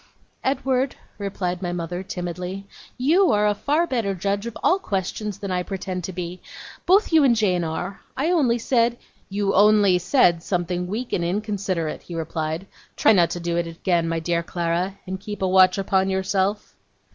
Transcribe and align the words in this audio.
'Edward,' 0.43 0.95
replied 1.19 1.61
my 1.61 1.71
mother, 1.71 2.01
timidly, 2.01 2.65
'you 2.97 3.31
are 3.31 3.45
a 3.47 3.53
far 3.53 3.85
better 3.85 4.15
judge 4.15 4.47
of 4.47 4.57
all 4.63 4.79
questions 4.79 5.37
than 5.37 5.51
I 5.51 5.61
pretend 5.61 6.03
to 6.05 6.11
be. 6.11 6.41
Both 6.87 7.13
you 7.13 7.23
and 7.23 7.35
Jane 7.35 7.63
are. 7.63 8.01
I 8.17 8.31
only 8.31 8.57
said' 8.57 8.97
'You 9.29 9.53
only 9.53 9.99
said 9.99 10.41
something 10.41 10.87
weak 10.87 11.13
and 11.13 11.23
inconsiderate,' 11.23 12.01
he 12.01 12.15
replied. 12.15 12.65
'Try 12.95 13.11
not 13.13 13.29
to 13.29 13.39
do 13.39 13.57
it 13.57 13.67
again, 13.67 14.09
my 14.09 14.19
dear 14.19 14.41
Clara, 14.41 14.97
and 15.05 15.19
keep 15.19 15.43
a 15.43 15.47
watch 15.47 15.77
upon 15.77 16.09
yourself. 16.09 16.73